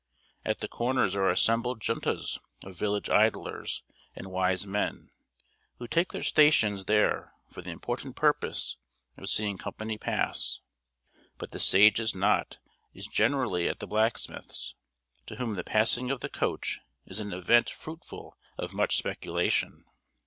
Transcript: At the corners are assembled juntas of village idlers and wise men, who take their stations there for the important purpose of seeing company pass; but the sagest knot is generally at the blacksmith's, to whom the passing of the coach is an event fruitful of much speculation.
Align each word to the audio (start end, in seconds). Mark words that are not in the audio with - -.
At 0.43 0.57
the 0.61 0.67
corners 0.67 1.13
are 1.15 1.29
assembled 1.29 1.79
juntas 1.79 2.39
of 2.63 2.75
village 2.75 3.07
idlers 3.07 3.83
and 4.15 4.31
wise 4.31 4.65
men, 4.65 5.11
who 5.77 5.87
take 5.87 6.11
their 6.11 6.23
stations 6.23 6.85
there 6.85 7.35
for 7.51 7.61
the 7.61 7.69
important 7.69 8.15
purpose 8.15 8.77
of 9.15 9.29
seeing 9.29 9.59
company 9.59 9.99
pass; 9.99 10.59
but 11.37 11.51
the 11.51 11.59
sagest 11.59 12.15
knot 12.15 12.57
is 12.95 13.05
generally 13.05 13.69
at 13.69 13.77
the 13.77 13.85
blacksmith's, 13.85 14.73
to 15.27 15.35
whom 15.35 15.53
the 15.53 15.63
passing 15.63 16.09
of 16.09 16.21
the 16.21 16.29
coach 16.29 16.79
is 17.05 17.19
an 17.19 17.31
event 17.31 17.69
fruitful 17.69 18.35
of 18.57 18.73
much 18.73 18.97
speculation. 18.97 19.85